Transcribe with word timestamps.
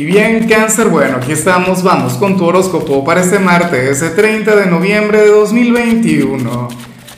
Y 0.00 0.06
bien, 0.06 0.48
cáncer, 0.48 0.88
bueno, 0.88 1.18
aquí 1.18 1.32
estamos, 1.32 1.82
vamos 1.82 2.14
con 2.14 2.38
tu 2.38 2.46
horóscopo 2.46 3.04
para 3.04 3.20
este 3.20 3.38
martes, 3.38 4.00
ese 4.00 4.08
30 4.08 4.56
de 4.56 4.64
noviembre 4.64 5.20
de 5.20 5.26
2021. 5.26 6.68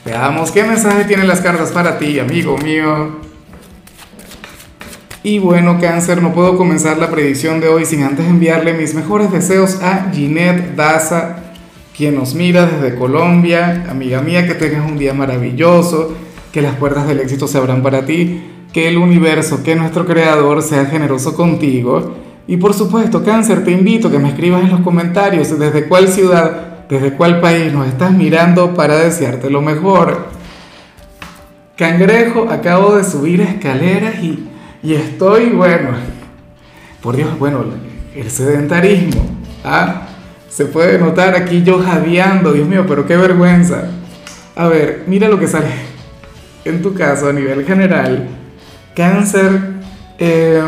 Veamos 0.03 0.51
qué 0.51 0.65
mensaje 0.65 1.05
tienen 1.05 1.29
las 1.29 1.39
cartas 1.39 1.71
para 1.71 1.97
ti, 1.97 2.19
amigo 2.19 2.57
mío. 2.57 3.21
Y 5.23 5.39
bueno, 5.39 5.79
cáncer, 5.79 6.21
no 6.21 6.33
puedo 6.33 6.57
comenzar 6.57 6.97
la 6.97 7.09
predicción 7.09 7.61
de 7.61 7.69
hoy 7.69 7.85
sin 7.85 8.03
antes 8.03 8.27
enviarle 8.27 8.73
mis 8.73 8.93
mejores 8.93 9.31
deseos 9.31 9.81
a 9.81 10.11
Ginette 10.11 10.75
Daza, 10.75 11.37
quien 11.95 12.15
nos 12.15 12.35
mira 12.35 12.65
desde 12.65 12.97
Colombia. 12.97 13.85
Amiga 13.89 14.19
mía, 14.19 14.45
que 14.45 14.55
tengas 14.55 14.85
un 14.85 14.97
día 14.97 15.13
maravilloso, 15.13 16.17
que 16.51 16.61
las 16.61 16.75
puertas 16.75 17.07
del 17.07 17.21
éxito 17.21 17.47
se 17.47 17.59
abran 17.59 17.81
para 17.81 18.05
ti, 18.05 18.43
que 18.73 18.89
el 18.89 18.97
universo, 18.97 19.63
que 19.63 19.73
nuestro 19.77 20.05
creador 20.05 20.61
sea 20.61 20.85
generoso 20.87 21.33
contigo 21.33 22.22
y 22.47 22.57
por 22.57 22.73
supuesto, 22.73 23.23
cáncer, 23.23 23.63
te 23.63 23.71
invito 23.71 24.07
a 24.07 24.11
que 24.11 24.19
me 24.19 24.29
escribas 24.29 24.63
en 24.63 24.71
los 24.71 24.81
comentarios 24.81 25.57
desde 25.57 25.87
cuál 25.87 26.09
ciudad, 26.09 26.85
desde 26.89 27.13
cuál 27.13 27.39
país 27.39 27.71
nos 27.71 27.87
estás 27.87 28.11
mirando 28.11 28.73
para 28.73 28.97
desearte 28.97 29.49
lo 29.49 29.61
mejor. 29.61 30.27
Cangrejo, 31.77 32.49
acabo 32.49 32.95
de 32.95 33.03
subir 33.03 33.41
escaleras 33.41 34.21
y, 34.21 34.47
y 34.83 34.93
estoy, 34.93 35.49
bueno, 35.49 35.89
por 37.01 37.15
Dios, 37.15 37.37
bueno, 37.39 37.63
el 38.15 38.29
sedentarismo, 38.29 39.25
¿ah? 39.63 40.07
Se 40.49 40.65
puede 40.65 40.99
notar 40.99 41.35
aquí 41.35 41.63
yo 41.63 41.79
jadeando, 41.79 42.53
Dios 42.53 42.67
mío, 42.67 42.85
pero 42.87 43.07
qué 43.07 43.17
vergüenza. 43.17 43.85
A 44.55 44.67
ver, 44.67 45.03
mira 45.07 45.27
lo 45.27 45.39
que 45.39 45.47
sale 45.47 45.65
en 46.63 46.81
tu 46.81 46.93
caso 46.93 47.29
a 47.29 47.33
nivel 47.33 47.65
general. 47.65 48.27
Cáncer, 48.95 49.49
eh, 50.19 50.61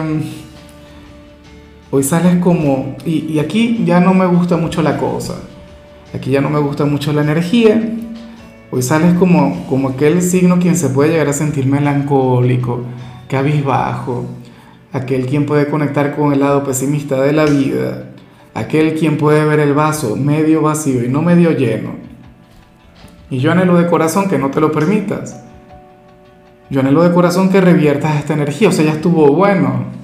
Hoy 1.92 2.02
sales 2.02 2.38
como, 2.38 2.96
y, 3.06 3.38
aquí 3.38 3.84
ya 3.86 4.00
no 4.00 4.16
me 4.16 4.26
gusta 4.26 4.58
mucho 4.58 4.82
la 4.82 4.98
cosa, 4.98 5.36
aquí 6.16 6.32
ya 6.32 6.42
no 6.42 6.50
me 6.50 6.60
gusta 6.60 6.84
mucho 6.86 7.14
la 7.14 7.22
energía, 7.22 7.80
hoy 8.72 8.82
sales 8.82 9.14
como, 9.14 9.68
como 9.68 9.90
aquel 9.90 10.24
signo 10.24 10.58
quien 10.58 10.76
se 10.76 10.90
puede 10.90 11.12
llegar 11.12 11.30
a 11.30 11.34
sentir 11.34 11.68
melancólico, 11.68 12.82
cabizbajo, 13.30 14.26
aquel 14.94 15.28
quien 15.28 15.46
puede 15.46 15.68
conectar 15.68 16.16
con 16.16 16.34
el 16.34 16.40
lado 16.40 16.64
pesimista 16.64 17.22
de 17.22 17.34
la 17.34 17.46
vida, 17.46 18.10
aquel 18.56 18.96
quien 18.96 19.18
puede 19.18 19.46
ver 19.46 19.60
el 19.60 19.76
vaso 19.76 20.16
medio 20.16 20.64
vacío 20.64 21.04
y 21.04 21.08
no 21.08 21.22
medio 21.22 21.52
lleno. 21.52 21.92
Y 23.30 23.38
yo 23.38 23.52
anhelo 23.52 23.78
de 23.78 23.88
corazón 23.88 24.28
que 24.28 24.40
no 24.40 24.50
te 24.50 24.60
lo 24.60 24.72
permitas. 24.72 25.44
Yo 26.70 26.80
anhelo 26.80 27.04
de 27.04 27.14
corazón 27.14 27.50
que 27.50 27.62
reviertas 27.62 28.18
esta 28.18 28.34
energía, 28.34 28.70
o 28.70 28.72
sea, 28.72 28.86
ya 28.86 28.94
estuvo 28.94 29.28
bueno 29.28 29.95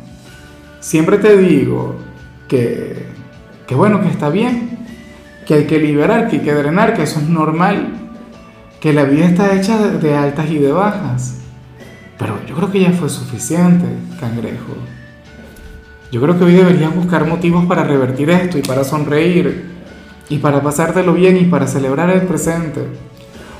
siempre 0.82 1.18
te 1.18 1.38
digo 1.38 1.96
que, 2.50 3.06
que 3.66 3.76
bueno, 3.76 4.02
que 4.02 4.10
está 4.10 4.30
bien, 4.30 4.80
que 5.46 5.54
hay 5.54 5.66
que 5.66 5.80
liberar, 5.80 6.28
que 6.28 6.38
hay 6.38 6.42
que 6.42 6.54
drenar, 6.54 6.94
que 6.94 7.04
eso 7.04 7.20
es 7.20 7.30
normal, 7.30 7.88
que 8.82 8.92
la 8.92 9.06
vida 9.06 9.26
está 9.26 9.56
hecha 9.56 9.78
de 9.78 10.16
altas 10.16 10.50
y 10.50 10.58
de 10.58 10.72
bajas. 10.74 11.38
Pero 12.18 12.38
yo 12.46 12.56
creo 12.56 12.72
que 12.72 12.82
ya 12.82 12.92
fue 12.92 13.10
suficiente, 13.10 13.86
cangrejo. 14.20 14.74
Yo 16.12 16.22
creo 16.22 16.38
que 16.38 16.44
hoy 16.44 16.54
deberías 16.54 16.94
buscar 16.94 17.26
motivos 17.26 17.66
para 17.66 17.84
revertir 17.84 18.30
esto 18.30 18.58
y 18.58 18.62
para 18.62 18.84
sonreír 18.84 19.72
y 20.30 20.38
para 20.40 20.62
pasártelo 20.62 21.14
bien 21.14 21.38
y 21.38 21.46
para 21.46 21.68
celebrar 21.68 22.10
el 22.10 22.24
presente. 22.24 22.86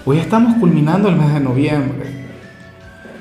Hoy 0.06 0.18
estamos 0.18 0.56
culminando 0.56 1.08
el 1.08 1.16
mes 1.16 1.34
de 1.34 1.40
noviembre. 1.40 2.22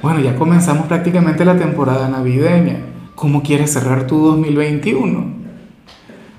Bueno, 0.02 0.20
ya 0.20 0.34
comenzamos 0.34 0.86
prácticamente 0.86 1.44
la 1.44 1.56
temporada 1.56 2.08
navideña. 2.08 2.78
¿Cómo 3.20 3.42
quieres 3.42 3.74
cerrar 3.74 4.06
tu 4.06 4.18
2021? 4.18 5.26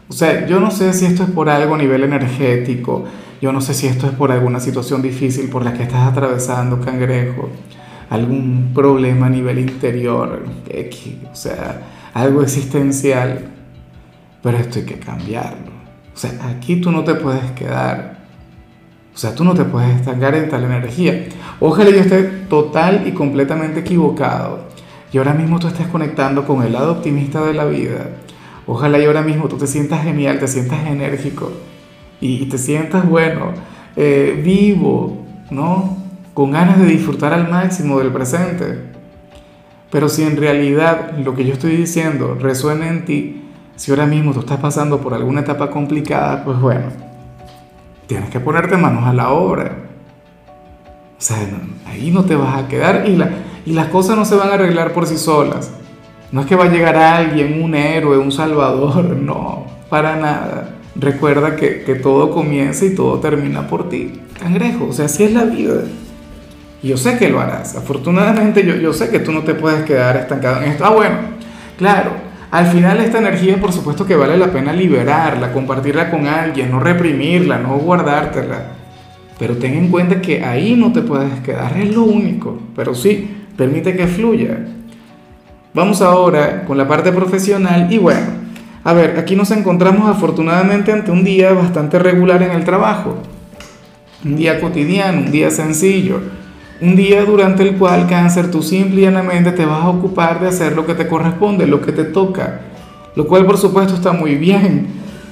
O 0.10 0.14
sea, 0.14 0.48
yo 0.48 0.60
no 0.60 0.72
sé 0.72 0.94
si 0.94 1.06
esto 1.06 1.22
es 1.22 1.30
por 1.30 1.48
algo 1.48 1.76
a 1.76 1.78
nivel 1.78 2.04
energético, 2.04 3.04
yo 3.40 3.52
no 3.52 3.62
sé 3.62 3.76
si 3.76 3.86
esto 3.86 4.08
es 4.08 4.14
por 4.14 4.32
alguna 4.32 4.60
situación 4.60 5.04
difícil 5.04 5.48
por 5.52 5.64
la 5.64 5.74
que 5.74 5.84
estás 5.84 6.08
atravesando, 6.08 6.82
cangrejo, 6.82 7.50
algún 8.10 8.72
problema 8.74 9.28
a 9.28 9.30
nivel 9.30 9.60
interior, 9.60 10.44
o 11.32 11.36
sea, 11.36 11.84
algo 12.16 12.42
existencial, 12.42 13.52
pero 14.42 14.58
esto 14.58 14.80
hay 14.80 14.86
que 14.86 14.98
cambiarlo. 14.98 15.72
O 16.16 16.18
sea, 16.18 16.32
aquí 16.50 16.78
tú 16.78 16.92
no 16.92 17.04
te 17.04 17.14
puedes 17.14 17.52
quedar. 17.52 18.22
O 19.14 19.18
sea, 19.20 19.36
tú 19.36 19.44
no 19.44 19.54
te 19.54 19.66
puedes 19.66 19.98
estancar 19.98 20.34
en 20.34 20.50
tal 20.50 20.64
energía. 20.64 21.28
Ojalá 21.60 21.92
yo 21.92 22.00
esté 22.00 22.24
total 22.50 23.04
y 23.06 23.12
completamente 23.12 23.82
equivocado 23.82 24.71
y 25.14 25.18
ahora 25.18 25.34
mismo 25.34 25.60
tú 25.60 25.68
estés 25.68 25.88
conectando 25.88 26.46
con 26.46 26.64
el 26.64 26.74
lado 26.74 26.94
optimista 26.94 27.44
de 27.46 27.54
la 27.54 27.66
vida. 27.66 28.12
Ojalá 28.66 29.00
y 29.00 29.06
ahora 29.06 29.22
mismo 29.22 29.48
tú 29.50 29.58
te 29.58 29.68
sientas 29.68 30.04
genial, 30.04 30.40
te 30.40 30.48
sientas 30.48 30.86
enérgico 30.86 31.52
y, 32.22 32.46
te 32.46 32.58
sientas, 32.58 33.08
bueno, 33.10 33.52
eh, 33.96 34.40
vivo, 34.44 35.26
¿no? 35.50 35.98
Con 36.34 36.52
ganas 36.52 36.80
de 36.80 36.86
disfrutar 36.86 37.34
al 37.34 37.50
máximo 37.50 38.00
del 38.00 38.12
presente. 38.12 38.92
Pero 39.90 40.08
si 40.08 40.24
en 40.24 40.38
realidad 40.38 41.18
lo 41.18 41.36
que 41.36 41.44
yo 41.44 41.54
estoy 41.54 41.76
diciendo 41.76 42.38
resuena 42.40 42.88
en 42.88 43.04
ti, 43.04 43.42
si 43.76 43.92
ahora 43.92 44.06
mismo 44.06 44.32
tú 44.32 44.42
estás 44.42 44.60
pasando 44.60 45.02
por 45.02 45.14
alguna 45.14 45.42
etapa 45.42 45.70
complicada, 45.70 46.46
pues 46.46 46.60
bueno, 46.60 46.86
tienes 48.08 48.30
que 48.30 48.40
ponerte 48.40 48.78
manos 48.78 49.04
a 49.06 49.14
la 49.14 49.32
obra. 49.32 49.76
O 51.18 51.22
sea, 51.22 51.38
ahí 51.88 52.12
no 52.12 52.24
te 52.24 52.36
vas 52.36 52.64
a 52.64 52.68
quedar 52.68 53.04
y 53.10 53.16
la, 53.16 53.30
y 53.66 53.74
las 53.74 53.88
cosas 53.88 54.18
no 54.18 54.26
se 54.26 54.36
van 54.36 54.50
a 54.50 54.54
arreglar 54.54 54.94
por 54.94 55.08
sí 55.08 55.18
solas. 55.18 55.72
No 56.32 56.42
es 56.42 56.48
que 56.48 56.56
va 56.56 56.66
a 56.66 56.70
llegar 56.70 56.96
alguien, 56.96 57.62
un 57.62 57.76
héroe, 57.76 58.18
un 58.18 58.32
salvador, 58.32 59.04
no, 59.18 59.66
para 59.90 60.16
nada. 60.16 60.76
Recuerda 60.96 61.56
que, 61.56 62.00
todo 62.02 62.32
comienza 62.32 62.86
y 62.86 62.96
todo 62.96 63.20
termina 63.20 63.68
por 63.68 63.90
ti. 63.90 64.14
Cangrejo, 64.40 64.88
o 64.90 64.94
sea, 64.94 65.06
así 65.06 65.24
es 65.24 65.34
la 65.34 65.46
vida. 65.46 65.84
Y 66.84 66.90
yo 66.90 66.98
sé 66.98 67.18
que 67.18 67.30
lo 67.30 67.40
harás. 67.40 67.76
Afortunadamente 67.76 68.66
yo, 68.66 68.76
yo 68.76 68.92
sé 68.92 69.10
que 69.10 69.20
tú 69.20 69.32
no 69.32 69.44
te 69.44 69.54
puedes 69.54 69.84
quedar 69.84 70.18
estancado 70.18 70.62
en 70.62 70.72
esto. 70.72 70.86
Ah, 70.86 70.90
bueno, 70.90 71.16
claro. 71.78 72.32
Al 72.50 72.68
final 72.68 73.00
esta 73.00 73.20
energía 73.20 73.58
por 73.62 73.72
supuesto 73.72 74.06
que 74.06 74.16
vale 74.18 74.38
la 74.38 74.52
pena 74.52 74.74
liberarla, 74.74 75.54
compartirla 75.54 76.12
con 76.12 76.28
alguien, 76.28 76.70
no 76.70 76.82
reprimirla, 76.82 77.58
no 77.60 77.78
guardártela. 77.78 78.74
Pero 79.40 79.56
ten 79.56 79.76
en 79.76 79.88
cuenta 79.88 80.22
que 80.22 80.44
ahí 80.44 80.76
no 80.76 80.92
te 80.92 81.02
puedes 81.02 81.40
quedar, 81.40 81.78
es 81.78 81.96
lo 81.96 82.04
único. 82.04 82.60
Pero 82.76 82.94
sí, 82.94 83.41
permite 83.58 83.96
que 83.96 84.08
fluya. 84.08 84.60
Vamos 85.74 86.02
ahora 86.02 86.66
con 86.66 86.78
la 86.78 86.88
parte 86.88 87.12
profesional 87.12 87.92
y 87.92 87.98
bueno, 87.98 88.42
a 88.84 88.94
ver, 88.94 89.18
aquí 89.20 89.36
nos 89.36 89.52
encontramos 89.52 90.10
afortunadamente 90.10 90.92
ante 90.92 91.12
un 91.12 91.24
día 91.24 91.54
bastante 91.54 92.00
regular 92.00 92.42
en 92.44 92.52
el 92.52 92.64
trabajo, 92.64 93.18
un 94.26 94.36
día 94.36 94.60
cotidiano, 94.60 95.20
un 95.20 95.32
día 95.32 95.52
sencillo, 95.52 96.20
un 96.82 96.96
día 96.96 97.24
durante 97.24 97.64
el 97.64 97.78
cual 97.78 98.08
cáncer 98.08 98.50
tú 98.50 98.64
simple 98.64 99.02
y 99.02 99.04
llanamente 99.04 99.52
te 99.52 99.66
vas 99.66 99.84
a 99.84 99.90
ocupar 99.90 100.40
de 100.40 100.48
hacer 100.48 100.76
lo 100.76 100.86
que 100.86 100.96
te 100.96 101.08
corresponde, 101.08 101.68
lo 101.68 101.80
que 101.80 101.92
te 101.92 102.06
toca, 102.06 102.62
lo 103.16 103.28
cual 103.28 103.46
por 103.46 103.58
supuesto 103.58 103.94
está 103.94 104.14
muy 104.14 104.36
bien, 104.36 104.88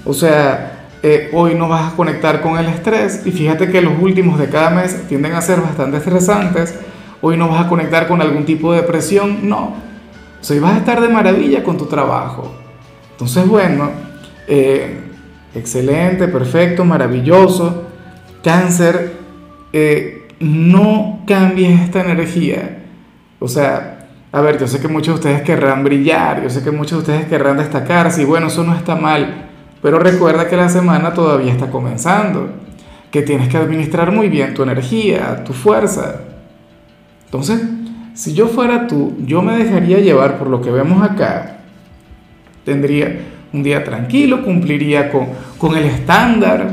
o 0.05 0.13
sea, 0.13 0.87
eh, 1.01 1.29
hoy 1.33 1.55
no 1.55 1.67
vas 1.67 1.93
a 1.93 1.95
conectar 1.95 2.41
con 2.41 2.57
el 2.57 2.67
estrés 2.67 3.23
y 3.25 3.31
fíjate 3.31 3.71
que 3.71 3.81
los 3.81 3.93
últimos 3.99 4.37
de 4.37 4.47
cada 4.47 4.69
mes 4.69 5.07
tienden 5.07 5.33
a 5.33 5.41
ser 5.41 5.59
bastante 5.59 5.97
estresantes, 5.97 6.75
hoy 7.21 7.37
no 7.37 7.49
vas 7.49 7.65
a 7.65 7.69
conectar 7.69 8.07
con 8.07 8.21
algún 8.21 8.45
tipo 8.45 8.71
de 8.71 8.81
depresión, 8.81 9.47
no. 9.47 9.75
O 10.39 10.43
sea, 10.43 10.59
vas 10.61 10.75
a 10.75 10.77
estar 10.77 11.01
de 11.01 11.09
maravilla 11.09 11.63
con 11.63 11.77
tu 11.77 11.85
trabajo. 11.85 12.53
Entonces, 13.11 13.47
bueno, 13.47 13.91
eh, 14.47 14.99
excelente, 15.53 16.27
perfecto, 16.27 16.85
maravilloso. 16.85 17.83
Cáncer, 18.43 19.13
eh, 19.73 20.27
no 20.39 21.21
cambies 21.27 21.81
esta 21.81 22.01
energía. 22.01 22.83
O 23.39 23.47
sea, 23.47 24.07
a 24.31 24.41
ver, 24.41 24.59
yo 24.59 24.67
sé 24.67 24.79
que 24.79 24.87
muchos 24.87 25.15
de 25.15 25.29
ustedes 25.29 25.41
querrán 25.41 25.83
brillar, 25.83 26.43
yo 26.43 26.49
sé 26.49 26.63
que 26.63 26.71
muchos 26.71 27.03
de 27.03 27.13
ustedes 27.13 27.27
querrán 27.27 27.57
destacarse 27.57 28.21
y 28.21 28.25
bueno, 28.25 28.47
eso 28.47 28.63
no 28.63 28.75
está 28.75 28.95
mal, 28.95 29.49
pero 29.81 29.97
recuerda 29.97 30.47
que 30.47 30.55
la 30.55 30.69
semana 30.69 31.13
todavía 31.13 31.51
está 31.51 31.71
comenzando, 31.71 32.49
que 33.09 33.23
tienes 33.23 33.49
que 33.49 33.57
administrar 33.57 34.11
muy 34.11 34.29
bien 34.29 34.53
tu 34.53 34.61
energía, 34.61 35.43
tu 35.43 35.53
fuerza. 35.53 36.21
Entonces, 37.29 37.61
si 38.15 38.33
yo 38.33 38.47
fuera 38.47 38.87
tú, 38.87 39.15
yo 39.19 39.43
me 39.43 39.55
dejaría 39.55 39.99
llevar 39.99 40.39
por 40.39 40.47
lo 40.47 40.61
que 40.61 40.71
vemos 40.71 41.03
acá. 41.07 41.57
Tendría 42.65 43.19
un 43.53 43.61
día 43.61 43.83
tranquilo, 43.83 44.43
cumpliría 44.43 45.11
con, 45.11 45.27
con 45.59 45.77
el 45.77 45.85
estándar, 45.85 46.71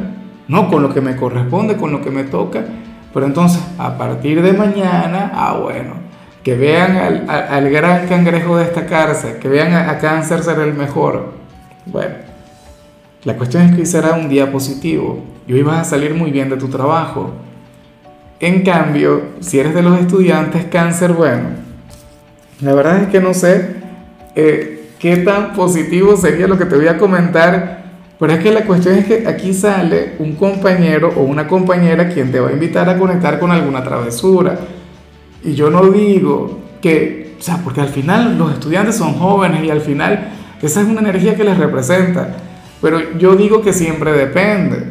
no 0.49 0.70
con 0.70 0.82
lo 0.82 0.94
que 0.94 1.03
me 1.03 1.14
corresponde, 1.14 1.76
con 1.76 1.93
lo 1.93 2.00
que 2.00 2.11
me 2.11 2.25
toca. 2.25 2.64
Pero 3.12 3.26
entonces, 3.26 3.62
a 3.76 3.99
partir 3.99 4.41
de 4.41 4.55
mañana, 4.55 5.31
ah, 5.35 5.58
bueno, 5.62 5.94
que 6.43 6.55
vean 6.55 6.97
al, 6.97 7.29
al, 7.29 7.70
gran 7.70 8.06
cangrejo 8.09 8.56
destacarse, 8.56 9.37
que 9.38 9.49
vean 9.49 9.75
a, 9.75 9.91
a, 9.91 9.99
cáncer 9.99 10.43
ser 10.43 10.59
el 10.61 10.73
mejor. 10.73 11.35
Bueno, 11.85 12.14
la 13.25 13.37
cuestión 13.37 13.64
es 13.64 13.75
que 13.75 13.81
hoy 13.81 13.87
será 13.87 14.14
un 14.14 14.31
día 14.31 14.50
positivo 14.50 15.23
y 15.47 15.52
hoy 15.52 15.62
vas 15.62 15.81
a 15.81 15.85
salir 15.85 16.14
muy 16.14 16.31
bien 16.31 16.49
de 16.49 16.56
tu 16.56 16.69
trabajo. 16.69 17.32
En 18.41 18.62
cambio, 18.62 19.23
si 19.41 19.59
eres 19.59 19.75
de 19.75 19.83
los 19.83 19.99
estudiantes 19.99 20.65
cáncer, 20.67 21.12
bueno, 21.12 21.44
la 22.61 22.75
verdad 22.75 23.03
es 23.03 23.09
que 23.09 23.21
no 23.21 23.35
sé, 23.35 23.77
eh, 24.35 24.91
qué 24.99 25.19
tan 25.19 25.55
positivo 25.55 26.17
sería 26.17 26.47
lo 26.47 26.59
que 26.59 26.67
te 26.67 26.77
voy 26.77 26.88
a 26.88 26.99
comentar. 26.99 27.85
Pero 28.19 28.33
es 28.33 28.38
que 28.41 28.50
la 28.50 28.65
cuestión 28.65 28.94
es 28.94 29.05
que 29.05 29.27
aquí 29.29 29.53
sale 29.53 30.15
un 30.19 30.37
compañero 30.37 31.12
o 31.17 31.23
una 31.23 31.47
compañera 31.47 32.09
quien 32.09 32.33
te 32.33 32.41
va 32.41 32.49
a 32.49 32.53
invitar 32.53 32.88
a 32.88 32.99
conectar 32.99 33.38
con 33.38 33.50
alguna 33.50 33.85
travesura. 33.85 34.59
Y 35.44 35.55
yo 35.55 35.71
no 35.71 35.91
digo 35.91 36.61
que, 36.81 37.35
o 37.38 37.43
sea, 37.43 37.59
porque 37.62 37.83
al 37.83 37.88
final 37.88 38.38
los 38.38 38.55
estudiantes 38.55 38.97
son 38.97 39.15
jóvenes 39.15 39.65
y 39.65 39.71
al 39.71 39.83
final 39.83 40.29
esa 40.62 40.81
es 40.81 40.87
una 40.87 41.00
energía 41.00 41.37
que 41.37 41.44
les 41.44 41.59
representa. 41.59 42.37
Pero 42.81 43.19
yo 43.19 43.37
digo 43.37 43.61
que 43.61 43.75
siempre 43.75 44.12
depende. 44.12 44.86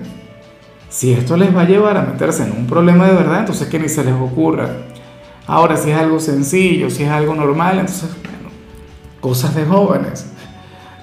Si 0.96 1.12
esto 1.12 1.36
les 1.36 1.54
va 1.54 1.64
a 1.64 1.68
llevar 1.68 1.98
a 1.98 2.04
meterse 2.04 2.44
en 2.44 2.54
un 2.54 2.68
problema 2.68 3.06
de 3.06 3.16
verdad, 3.16 3.42
entonces 3.42 3.68
que 3.68 3.78
ni 3.78 3.90
se 3.90 4.02
les 4.06 4.14
ocurra. 4.14 4.70
Ahora, 5.46 5.76
si 5.76 5.92
es 5.92 5.98
algo 5.98 6.22
sencillo, 6.22 6.90
si 6.90 7.04
es 7.04 7.10
algo 7.10 7.36
normal, 7.36 7.80
entonces, 7.80 8.12
bueno, 8.24 8.50
cosas 9.20 9.54
de 9.56 9.66
jóvenes. 9.66 10.32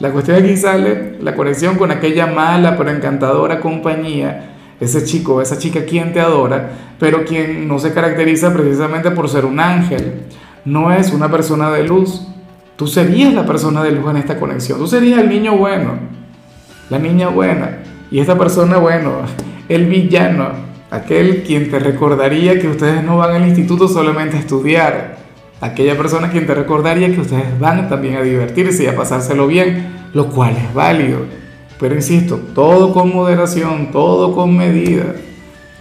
La 0.01 0.11
cuestión 0.11 0.43
aquí 0.43 0.57
sale 0.57 1.19
la 1.21 1.35
conexión 1.35 1.77
con 1.77 1.91
aquella 1.91 2.27
mala 2.27 2.79
pero 2.79 2.89
encantadora 2.89 3.61
compañía, 3.61 4.55
ese 4.81 5.05
chico, 5.05 5.43
esa 5.43 5.59
chica 5.59 5.85
quien 5.85 6.15
te 6.15 6.21
adora, 6.23 6.71
pero 6.99 7.27
quien 7.27 7.69
no 7.69 7.79
se 7.79 7.93
caracteriza 7.93 8.51
precisamente 8.51 9.11
por 9.11 9.29
ser 9.29 9.45
un 9.45 9.61
ángel, 9.61 10.23
no 10.65 10.91
es 10.91 11.13
una 11.13 11.31
persona 11.31 11.71
de 11.71 11.85
luz. 11.85 12.27
Tú 12.77 12.87
serías 12.87 13.35
la 13.35 13.45
persona 13.45 13.83
de 13.83 13.93
luz 13.93 14.09
en 14.09 14.17
esta 14.17 14.41
conexión, 14.41 14.79
tú 14.79 14.87
serías 14.87 15.21
el 15.21 15.29
niño 15.29 15.59
bueno, 15.59 15.99
la 16.89 16.99
niña 16.99 17.29
buena, 17.29 17.81
y 18.11 18.21
esta 18.21 18.39
persona, 18.39 18.79
bueno, 18.79 19.19
el 19.75 19.87
villano, 19.87 20.51
aquel 20.91 21.43
quien 21.43 21.71
te 21.71 21.79
recordaría 21.79 22.59
que 22.59 22.69
ustedes 22.69 23.03
no 23.03 23.17
van 23.17 23.35
al 23.35 23.49
instituto 23.49 23.89
solamente 23.89 24.37
a 24.37 24.41
estudiar, 24.41 25.17
aquella 25.61 25.97
persona 25.97 26.31
quien 26.31 26.47
te 26.47 26.55
recordaría 26.55 27.15
que 27.15 27.21
ustedes 27.21 27.59
van 27.59 27.89
también 27.89 28.17
a 28.17 28.23
divertirse 28.23 28.85
y 28.85 28.87
a 28.87 28.97
pasárselo 28.97 29.47
bien, 29.47 29.91
lo 30.13 30.29
cual 30.29 30.57
es 30.57 30.75
válido. 30.75 31.21
Pero 31.81 31.95
insisto, 31.95 32.39
todo 32.55 32.93
con 32.93 33.15
moderación, 33.15 33.91
todo 33.91 34.35
con 34.35 34.57
medida. 34.57 35.15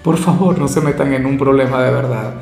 Por 0.04 0.18
favor, 0.18 0.58
no 0.58 0.68
se 0.68 0.82
metan 0.82 1.14
en 1.14 1.26
un 1.26 1.38
problema 1.38 1.84
de 1.84 1.92
verdad. 1.92 2.36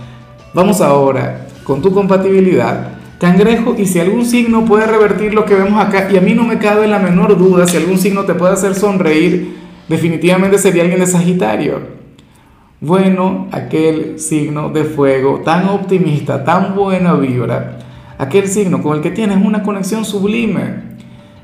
Vamos 0.53 0.79
ahora 0.81 1.47
con 1.63 1.81
tu 1.81 1.91
compatibilidad. 1.91 2.93
Cangrejo, 3.19 3.75
y 3.77 3.85
si 3.85 3.99
algún 3.99 4.25
signo 4.25 4.63
puede 4.63 4.87
revertir 4.87 5.33
lo 5.33 5.43
que 5.43 5.55
vemos 5.55 5.83
acá, 5.83 6.07
y 6.09 6.15
a 6.15 6.21
mí 6.21 6.33
no 6.33 6.43
me 6.43 6.57
cabe 6.57 6.87
la 6.87 6.99
menor 6.99 7.37
duda, 7.37 7.67
si 7.67 7.75
algún 7.75 7.97
signo 7.97 8.23
te 8.23 8.33
puede 8.33 8.53
hacer 8.53 8.75
sonreír, 8.75 9.58
definitivamente 9.89 10.57
sería 10.57 10.83
alguien 10.83 11.01
de 11.01 11.07
Sagitario. 11.07 11.99
Bueno, 12.79 13.49
aquel 13.51 14.19
signo 14.19 14.69
de 14.69 14.85
fuego 14.85 15.41
tan 15.43 15.67
optimista, 15.67 16.45
tan 16.45 16.75
buena 16.75 17.15
vibra, 17.15 17.79
aquel 18.17 18.47
signo 18.47 18.81
con 18.81 18.95
el 18.95 19.03
que 19.03 19.11
tienes 19.11 19.43
una 19.43 19.63
conexión 19.63 20.05
sublime. 20.05 20.75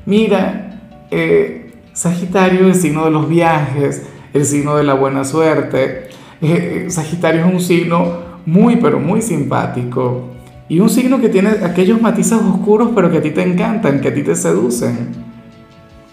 Mira, 0.06 0.80
eh, 1.10 1.74
Sagitario 1.92 2.68
es 2.68 2.76
el 2.76 2.82
signo 2.82 3.04
de 3.04 3.10
los 3.10 3.28
viajes, 3.28 4.06
el 4.32 4.46
signo 4.46 4.76
de 4.76 4.84
la 4.84 4.94
buena 4.94 5.24
suerte. 5.24 6.08
Eh, 6.40 6.84
eh, 6.86 6.90
Sagitario 6.90 7.44
es 7.44 7.52
un 7.52 7.60
signo 7.60 8.20
muy, 8.46 8.76
pero 8.76 8.98
muy 8.98 9.20
simpático. 9.20 10.30
Y 10.68 10.80
un 10.80 10.88
signo 10.88 11.20
que 11.20 11.28
tiene 11.28 11.50
aquellos 11.64 12.00
matices 12.00 12.38
oscuros, 12.40 12.90
pero 12.94 13.10
que 13.10 13.18
a 13.18 13.22
ti 13.22 13.30
te 13.30 13.42
encantan, 13.42 14.00
que 14.00 14.08
a 14.08 14.14
ti 14.14 14.22
te 14.22 14.34
seducen. 14.34 15.35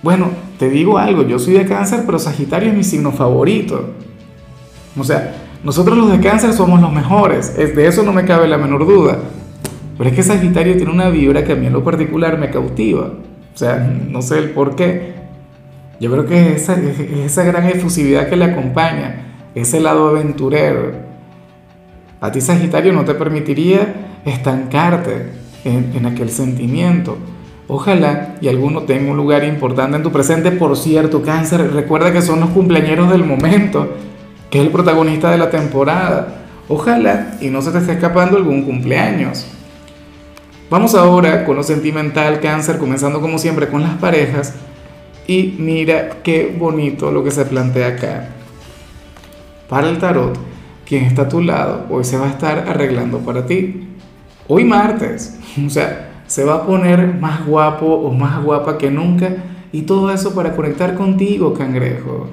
Bueno, 0.03 0.31
te 0.59 0.69
digo 0.69 0.97
algo, 0.97 1.23
yo 1.23 1.39
soy 1.39 1.53
de 1.53 1.65
cáncer, 1.65 2.01
pero 2.05 2.19
Sagitario 2.19 2.69
es 2.69 2.75
mi 2.75 2.83
signo 2.83 3.13
favorito. 3.13 3.91
O 4.97 5.03
sea, 5.05 5.33
nosotros 5.63 5.97
los 5.97 6.11
de 6.11 6.19
cáncer 6.19 6.51
somos 6.51 6.81
los 6.81 6.91
mejores, 6.91 7.55
de 7.55 7.87
eso 7.87 8.03
no 8.03 8.11
me 8.11 8.25
cabe 8.25 8.49
la 8.49 8.57
menor 8.57 8.85
duda. 8.85 9.19
Pero 9.97 10.09
es 10.09 10.15
que 10.15 10.21
Sagitario 10.21 10.75
tiene 10.75 10.91
una 10.91 11.09
vibra 11.09 11.45
que 11.45 11.53
a 11.53 11.55
mí 11.55 11.67
en 11.67 11.73
lo 11.73 11.85
particular 11.85 12.37
me 12.37 12.49
cautiva. 12.49 13.13
O 13.53 13.57
sea, 13.57 13.77
no 13.77 14.21
sé 14.21 14.39
el 14.39 14.49
por 14.49 14.75
qué. 14.75 15.13
Yo 16.01 16.11
creo 16.11 16.25
que 16.25 16.53
es 16.53 16.67
esa, 16.67 17.43
gran 17.43 17.69
efusividad 17.69 18.27
que 18.27 18.35
le 18.35 18.45
acompaña, 18.45 19.37
ese 19.55 19.79
lado 19.79 20.09
aventurero. 20.09 20.91
A 22.19 22.29
ti 22.29 22.41
Sagitario 22.41 22.91
no 22.91 23.05
te 23.05 23.13
permitiría 23.13 24.19
estancarte 24.25 25.27
en 25.63 26.05
aquel 26.05 26.29
sentimiento. 26.29 27.17
Ojalá 27.67 28.35
y 28.41 28.47
alguno 28.47 28.83
tenga 28.83 29.11
un 29.11 29.17
lugar 29.17 29.43
importante 29.43 29.97
en 29.97 30.03
tu 30.03 30.11
presente. 30.11 30.51
Por 30.51 30.75
cierto, 30.77 31.21
cáncer, 31.21 31.73
recuerda 31.73 32.11
que 32.11 32.21
son 32.21 32.39
los 32.39 32.49
cumpleaños 32.49 33.09
del 33.09 33.23
momento 33.23 33.89
que 34.53 34.59
es 34.59 34.65
el 34.65 34.71
protagonista 34.71 35.31
de 35.31 35.39
la 35.39 35.49
temporada. 35.49 36.43
Ojalá 36.67 37.37
y 37.41 37.49
no 37.49 37.63
se 37.63 37.71
te 37.71 37.79
esté 37.79 37.93
escapando 37.93 38.37
algún 38.37 38.61
cumpleaños. 38.61 39.47
Vamos 40.69 40.93
ahora 40.93 41.43
con 41.43 41.55
lo 41.55 41.63
sentimental, 41.63 42.39
cáncer, 42.39 42.77
comenzando 42.77 43.19
como 43.19 43.39
siempre 43.39 43.67
con 43.67 43.81
las 43.81 43.95
parejas. 43.95 44.53
Y 45.25 45.55
mira 45.57 46.17
qué 46.23 46.55
bonito 46.55 47.11
lo 47.11 47.23
que 47.23 47.31
se 47.31 47.45
plantea 47.45 47.87
acá. 47.87 48.29
Para 49.67 49.89
el 49.89 49.97
tarot, 49.97 50.37
quien 50.85 51.05
está 51.05 51.23
a 51.23 51.29
tu 51.29 51.41
lado 51.41 51.87
hoy 51.89 52.03
se 52.03 52.19
va 52.19 52.27
a 52.27 52.29
estar 52.29 52.59
arreglando 52.69 53.17
para 53.21 53.47
ti. 53.47 53.87
Hoy 54.47 54.65
martes, 54.65 55.39
o 55.65 55.69
sea, 55.71 56.11
se 56.27 56.43
va 56.43 56.55
a 56.55 56.65
poner 56.65 57.13
más 57.15 57.45
guapo 57.45 57.85
o 57.85 58.11
más 58.13 58.43
guapa 58.43 58.77
que 58.77 58.89
nunca. 58.89 59.35
Y 59.71 59.83
todo 59.83 60.11
eso 60.11 60.35
para 60.35 60.55
conectar 60.55 60.95
contigo, 60.95 61.53
cangrejo. 61.53 62.27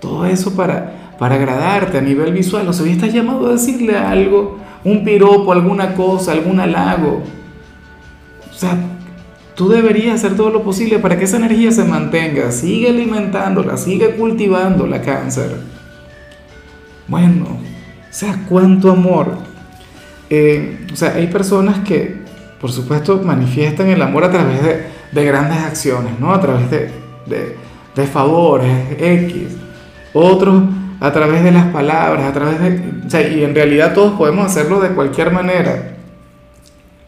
Todo 0.00 0.26
eso 0.26 0.54
para, 0.54 1.14
para 1.18 1.34
agradarte 1.34 1.98
a 1.98 2.00
nivel 2.00 2.32
visual. 2.32 2.68
O 2.68 2.72
sea, 2.72 2.84
hoy 2.84 2.92
estás 2.92 3.12
llamado 3.12 3.48
a 3.48 3.52
decirle 3.52 3.96
algo, 3.96 4.58
un 4.84 5.04
piropo, 5.04 5.52
alguna 5.52 5.94
cosa, 5.94 6.32
algún 6.32 6.60
halago. 6.60 7.22
O 8.50 8.54
sea, 8.54 8.78
tú 9.54 9.68
deberías 9.68 10.14
hacer 10.14 10.36
todo 10.36 10.50
lo 10.50 10.62
posible 10.62 10.98
para 10.98 11.18
que 11.18 11.24
esa 11.24 11.38
energía 11.38 11.72
se 11.72 11.84
mantenga. 11.84 12.52
Sigue 12.52 12.90
alimentándola, 12.90 13.76
sigue 13.76 14.14
cultivándola, 14.14 15.02
cáncer. 15.02 15.56
Bueno, 17.08 17.44
o 17.46 18.12
sea, 18.12 18.44
cuánto 18.48 18.90
amor. 18.92 19.38
Eh, 20.30 20.86
o 20.92 20.96
sea, 20.96 21.14
hay 21.14 21.26
personas 21.28 21.80
que, 21.80 22.25
por 22.66 22.74
supuesto, 22.74 23.20
manifiestan 23.22 23.86
el 23.90 24.02
amor 24.02 24.24
a 24.24 24.30
través 24.32 24.60
de, 25.12 25.24
grandes 25.24 25.58
acciones, 25.58 26.18
¿no? 26.18 26.34
A 26.34 26.40
través 26.40 26.68
de, 26.68 26.90
de, 27.24 27.56
de 27.94 28.06
favores, 28.08 28.90
X. 28.98 29.56
Otros 30.12 30.64
a 30.98 31.12
través 31.12 31.44
de 31.44 31.52
las 31.52 31.66
palabras, 31.66 32.24
a 32.24 32.32
través 32.32 32.60
de... 32.60 33.06
O 33.06 33.08
sea, 33.08 33.20
y 33.28 33.44
en 33.44 33.54
realidad 33.54 33.94
todos 33.94 34.14
podemos 34.18 34.46
hacerlo 34.46 34.80
de 34.80 34.88
cualquier 34.88 35.30
manera. 35.30 35.96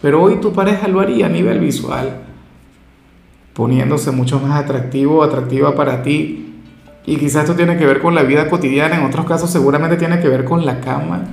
Pero 0.01 0.23
hoy 0.23 0.37
tu 0.37 0.53
pareja 0.53 0.87
lo 0.87 1.01
haría 1.01 1.27
a 1.27 1.29
nivel 1.29 1.59
visual, 1.59 2.21
poniéndose 3.53 4.13
mucho 4.13 4.39
más 4.39 4.63
atractivo 4.63 5.25
atractiva 5.25 5.75
para 5.75 6.05
ti. 6.05 6.55
Y 7.05 7.17
quizás 7.17 7.43
esto 7.43 7.57
tiene 7.57 7.77
que 7.77 7.85
ver 7.85 7.99
con 7.99 8.15
la 8.15 8.23
vida 8.23 8.49
cotidiana, 8.49 8.97
en 8.97 9.05
otros 9.05 9.27
casos 9.27 9.51
seguramente 9.51 9.97
tiene 9.97 10.21
que 10.21 10.29
ver 10.29 10.45
con 10.45 10.65
la 10.65 10.79
cama. 10.79 11.25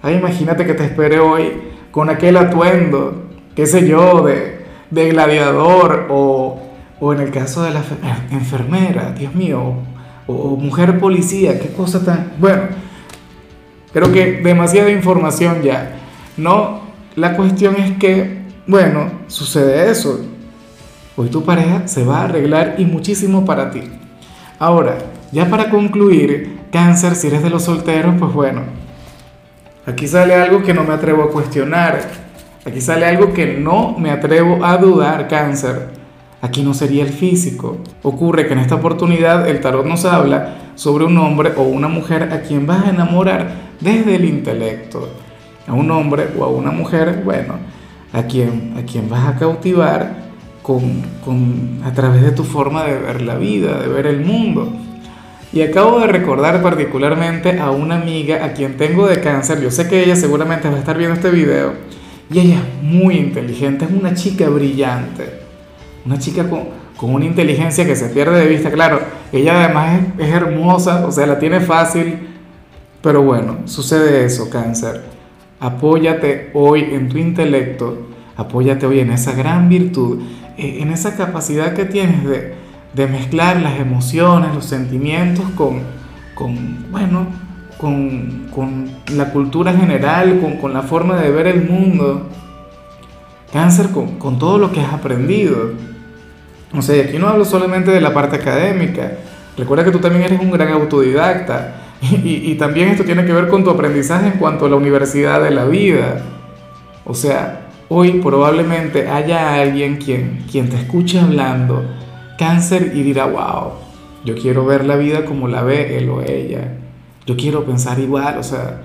Ay, 0.00 0.14
imagínate 0.14 0.64
que 0.64 0.72
te 0.72 0.84
espere 0.86 1.20
hoy 1.20 1.52
con 1.90 2.08
aquel 2.08 2.38
atuendo, 2.38 3.25
qué 3.56 3.66
sé 3.66 3.88
yo, 3.88 4.24
de, 4.24 5.10
gladiador 5.10 6.06
o, 6.10 6.60
o 7.00 7.12
en 7.12 7.20
el 7.20 7.30
caso 7.32 7.62
de 7.62 7.72
la 7.72 7.82
enfermera, 8.30 9.12
Dios 9.12 9.34
mío, 9.34 9.74
o 10.26 10.56
mujer 10.56 10.98
policía, 10.98 11.58
qué 11.58 11.68
cosa 11.72 12.04
tan... 12.04 12.32
Bueno, 12.38 12.62
creo 13.92 14.12
que 14.12 14.40
demasiada 14.42 14.90
información 14.90 15.62
ya. 15.62 15.96
No, 16.36 16.82
la 17.14 17.36
cuestión 17.36 17.76
es 17.76 17.96
que, 17.98 18.42
bueno, 18.66 19.10
sucede 19.28 19.90
eso. 19.90 20.20
Hoy 21.16 21.28
tu 21.30 21.44
pareja 21.44 21.88
se 21.88 22.04
va 22.04 22.20
a 22.20 22.24
arreglar 22.24 22.74
y 22.78 22.84
muchísimo 22.84 23.46
para 23.46 23.70
ti. 23.70 23.82
Ahora, 24.58 24.98
ya 25.32 25.48
para 25.48 25.70
concluir, 25.70 26.58
cáncer, 26.70 27.14
si 27.14 27.28
eres 27.28 27.42
de 27.42 27.50
los 27.50 27.64
solteros, 27.64 28.16
pues 28.18 28.32
bueno, 28.32 28.62
aquí 29.86 30.06
sale 30.06 30.34
algo 30.34 30.62
que 30.62 30.74
no 30.74 30.84
me 30.84 30.92
atrevo 30.92 31.22
a 31.22 31.30
cuestionar. 31.30 32.25
Aquí 32.66 32.80
sale 32.80 33.06
algo 33.06 33.32
que 33.32 33.46
no 33.46 33.94
me 33.96 34.10
atrevo 34.10 34.64
a 34.64 34.76
dudar, 34.76 35.28
cáncer. 35.28 35.90
Aquí 36.42 36.64
no 36.64 36.74
sería 36.74 37.04
el 37.04 37.10
físico. 37.10 37.78
Ocurre 38.02 38.48
que 38.48 38.54
en 38.54 38.58
esta 38.58 38.74
oportunidad 38.74 39.48
el 39.48 39.60
tarot 39.60 39.86
nos 39.86 40.04
habla 40.04 40.56
sobre 40.74 41.04
un 41.04 41.16
hombre 41.16 41.52
o 41.56 41.62
una 41.62 41.86
mujer 41.86 42.24
a 42.32 42.40
quien 42.40 42.66
vas 42.66 42.84
a 42.84 42.90
enamorar 42.90 43.52
desde 43.80 44.16
el 44.16 44.24
intelecto. 44.24 45.08
A 45.68 45.74
un 45.74 45.88
hombre 45.92 46.26
o 46.36 46.44
a 46.44 46.48
una 46.48 46.72
mujer, 46.72 47.22
bueno, 47.24 47.54
a 48.12 48.24
quien, 48.24 48.74
a 48.76 48.82
quien 48.82 49.08
vas 49.08 49.28
a 49.28 49.36
cautivar 49.36 50.26
con, 50.60 51.02
con, 51.24 51.80
a 51.84 51.92
través 51.92 52.22
de 52.22 52.32
tu 52.32 52.42
forma 52.42 52.82
de 52.82 52.98
ver 52.98 53.22
la 53.22 53.36
vida, 53.36 53.78
de 53.78 53.86
ver 53.86 54.08
el 54.08 54.24
mundo. 54.24 54.72
Y 55.52 55.62
acabo 55.62 56.00
de 56.00 56.08
recordar 56.08 56.60
particularmente 56.62 57.60
a 57.60 57.70
una 57.70 57.94
amiga 57.94 58.44
a 58.44 58.54
quien 58.54 58.76
tengo 58.76 59.06
de 59.06 59.20
cáncer. 59.20 59.60
Yo 59.60 59.70
sé 59.70 59.88
que 59.88 60.02
ella 60.02 60.16
seguramente 60.16 60.68
va 60.68 60.74
a 60.74 60.80
estar 60.80 60.98
viendo 60.98 61.14
este 61.14 61.30
video. 61.30 61.74
Y 62.30 62.40
ella 62.40 62.56
es 62.56 62.82
muy 62.82 63.16
inteligente, 63.16 63.84
es 63.84 63.90
una 63.90 64.14
chica 64.14 64.48
brillante 64.48 65.46
una 66.06 66.18
chica 66.18 66.48
con, 66.48 66.60
con 66.96 67.12
una 67.12 67.24
inteligencia 67.24 67.84
que 67.84 67.96
se 67.96 68.08
pierde 68.08 68.38
de 68.38 68.46
vista. 68.46 68.70
Claro, 68.70 69.00
ella 69.32 69.64
además 69.64 70.00
es, 70.18 70.28
hermosa, 70.28 71.04
o 71.06 71.12
sea, 71.12 71.26
la 71.26 71.38
tiene 71.38 71.60
fácil. 71.60 72.18
Pero 73.02 73.22
bueno, 73.22 73.58
sucede 73.66 74.24
eso, 74.24 74.48
cáncer. 74.48 75.02
Apóyate 75.60 76.50
hoy 76.54 76.82
en 76.92 77.08
tu 77.08 77.18
intelecto, 77.18 78.08
apóyate 78.36 78.86
hoy 78.86 79.00
en 79.00 79.10
esa 79.10 79.32
gran 79.32 79.68
virtud 79.68 80.22
eh, 80.58 80.78
en 80.80 80.90
esa 80.90 81.16
capacidad 81.16 81.74
que 81.74 81.84
tienes 81.84 82.24
de, 82.24 82.54
de 82.94 83.06
mezclar 83.06 83.60
las 83.60 83.78
emociones, 83.78 84.54
los 84.54 84.64
sentimientos 84.64 85.44
con, 85.56 85.80
con 86.34 86.90
bueno, 86.90 87.26
con, 87.78 88.48
con, 88.54 88.90
la 89.14 89.30
cultura 89.32 89.72
general, 89.72 90.40
con, 90.40 90.56
con, 90.56 90.72
la 90.72 90.82
forma 90.82 91.16
de 91.16 91.30
ver 91.30 91.46
el 91.46 91.68
mundo. 91.68 92.28
Cáncer 93.52 93.90
con, 93.90 94.18
con 94.18 94.38
todo 94.38 94.58
lo 94.58 94.72
que 94.72 94.80
has 94.80 94.92
aprendido. 94.92 95.72
O 96.76 96.82
sea, 96.82 97.04
aquí 97.04 97.18
no 97.18 97.28
hablo 97.28 97.44
solamente 97.44 97.90
de 97.90 98.00
la 98.00 98.12
parte 98.12 98.36
académica. 98.36 99.12
Recuerda 99.56 99.84
que 99.84 99.90
tú 99.90 99.98
también 99.98 100.24
eres 100.24 100.40
un 100.40 100.50
gran 100.50 100.72
autodidacta. 100.72 101.82
Y, 102.02 102.52
y, 102.52 102.54
también 102.56 102.90
esto 102.90 103.04
tiene 103.04 103.24
que 103.24 103.32
ver 103.32 103.48
con 103.48 103.64
tu 103.64 103.70
aprendizaje 103.70 104.26
en 104.26 104.32
cuanto 104.34 104.66
a 104.66 104.68
la 104.68 104.76
universidad 104.76 105.42
de 105.42 105.50
la 105.50 105.64
vida. 105.64 106.20
O 107.06 107.14
sea, 107.14 107.68
hoy 107.88 108.20
probablemente 108.20 109.08
haya 109.08 109.54
alguien 109.54 109.96
quien, 109.96 110.44
quien 110.50 110.68
te 110.68 110.76
escuche 110.76 111.18
hablando 111.18 111.82
cáncer 112.36 112.92
y 112.94 113.02
dirá, 113.02 113.26
wow, 113.26 113.72
yo 114.24 114.34
quiero 114.34 114.64
ver 114.64 114.84
la 114.84 114.96
vida 114.96 115.24
como 115.24 115.48
la 115.48 115.62
ve 115.62 115.96
él 115.98 116.08
o 116.10 116.22
ella. 116.22 116.72
Yo 117.26 117.36
quiero 117.36 117.64
pensar 117.64 117.98
igual, 117.98 118.38
o 118.38 118.42
sea, 118.42 118.82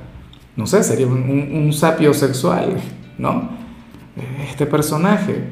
no 0.55 0.65
sé, 0.67 0.83
sería 0.83 1.07
un, 1.07 1.51
un 1.53 1.74
sapio 1.74 2.13
sexual, 2.13 2.75
¿no? 3.17 3.50
Este 4.50 4.65
personaje. 4.65 5.43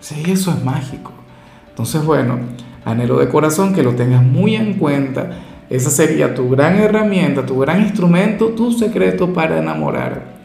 Sí, 0.00 0.22
eso 0.26 0.50
es 0.50 0.64
mágico. 0.64 1.12
Entonces, 1.68 2.04
bueno, 2.04 2.38
anhelo 2.84 3.18
de 3.18 3.28
corazón 3.28 3.74
que 3.74 3.82
lo 3.82 3.94
tengas 3.94 4.22
muy 4.22 4.56
en 4.56 4.74
cuenta. 4.74 5.30
Esa 5.70 5.90
sería 5.90 6.34
tu 6.34 6.50
gran 6.50 6.76
herramienta, 6.76 7.46
tu 7.46 7.58
gran 7.58 7.80
instrumento, 7.80 8.48
tu 8.48 8.72
secreto 8.72 9.32
para 9.32 9.58
enamorar. 9.58 10.40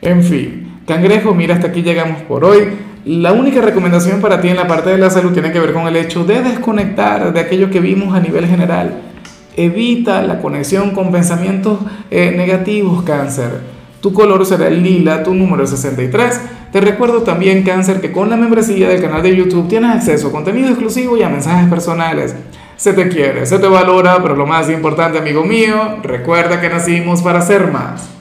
En 0.00 0.22
fin, 0.22 0.80
cangrejo, 0.86 1.34
mira, 1.34 1.54
hasta 1.54 1.68
aquí 1.68 1.82
llegamos 1.82 2.22
por 2.22 2.44
hoy. 2.44 2.68
La 3.04 3.32
única 3.32 3.60
recomendación 3.60 4.20
para 4.20 4.40
ti 4.40 4.48
en 4.48 4.56
la 4.56 4.66
parte 4.66 4.90
de 4.90 4.98
la 4.98 5.10
salud 5.10 5.32
tiene 5.32 5.52
que 5.52 5.60
ver 5.60 5.72
con 5.72 5.86
el 5.86 5.96
hecho 5.96 6.24
de 6.24 6.42
desconectar 6.42 7.32
de 7.32 7.40
aquello 7.40 7.68
que 7.70 7.80
vimos 7.80 8.14
a 8.14 8.20
nivel 8.20 8.46
general. 8.46 9.11
Evita 9.56 10.22
la 10.22 10.40
conexión 10.40 10.92
con 10.92 11.12
pensamientos 11.12 11.78
eh, 12.10 12.32
negativos, 12.36 13.02
cáncer. 13.02 13.60
Tu 14.00 14.12
color 14.12 14.44
será 14.44 14.68
el 14.68 14.82
lila, 14.82 15.22
tu 15.22 15.34
número 15.34 15.64
es 15.64 15.70
63. 15.70 16.40
Te 16.72 16.80
recuerdo 16.80 17.22
también, 17.22 17.62
cáncer, 17.62 18.00
que 18.00 18.10
con 18.10 18.30
la 18.30 18.36
membresía 18.36 18.88
del 18.88 19.00
canal 19.00 19.22
de 19.22 19.36
YouTube 19.36 19.68
tienes 19.68 19.90
acceso 19.90 20.28
a 20.28 20.32
contenido 20.32 20.68
exclusivo 20.68 21.16
y 21.16 21.22
a 21.22 21.28
mensajes 21.28 21.68
personales. 21.68 22.34
Se 22.76 22.94
te 22.94 23.08
quiere, 23.08 23.46
se 23.46 23.58
te 23.58 23.68
valora, 23.68 24.20
pero 24.22 24.34
lo 24.34 24.46
más 24.46 24.68
importante, 24.70 25.18
amigo 25.18 25.44
mío, 25.44 25.98
recuerda 26.02 26.60
que 26.60 26.68
nacimos 26.68 27.22
para 27.22 27.42
ser 27.42 27.70
más. 27.70 28.08